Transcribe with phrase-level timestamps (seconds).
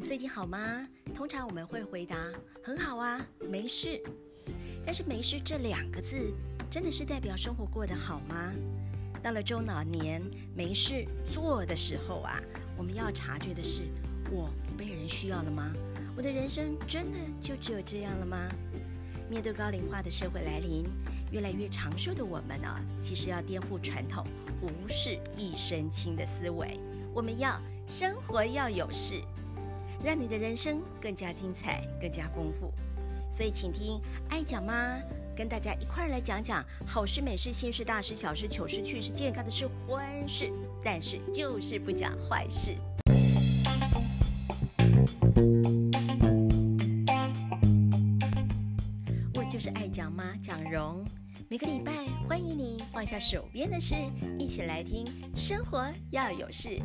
[0.00, 0.86] 最近好吗？
[1.14, 2.16] 通常我们会回答
[2.64, 4.02] 很好啊，没事。
[4.84, 6.32] 但是“没事”这两个字，
[6.70, 8.52] 真的是代表生活过得好吗？
[9.22, 10.22] 到了中老年
[10.56, 12.40] 没事做的时候啊，
[12.76, 13.82] 我们要察觉的是：
[14.30, 15.72] 我不被人需要了吗？
[16.16, 18.48] 我的人生真的就只有这样了吗？
[19.28, 20.84] 面对高龄化的社会来临，
[21.30, 22.68] 越来越长寿的我们呢、
[23.00, 24.26] 其实要颠覆传统
[24.60, 26.78] “无事一身轻”的思维，
[27.14, 29.22] 我们要生活要有事。
[30.04, 32.72] 让你的人生更加精彩，更加丰富。
[33.30, 34.98] 所以，请听爱讲妈
[35.34, 40.52] 跟大家一块儿来讲讲好事、美事、新事、大事、小事、糗事、趣事、健康的事、欢事，
[40.84, 42.76] 但是就是不讲坏事。
[49.34, 51.02] 我就是爱讲妈蒋蓉，
[51.48, 51.92] 每个礼拜
[52.28, 53.94] 欢迎你放下手边的事，
[54.38, 56.80] 一起来听生活要有事。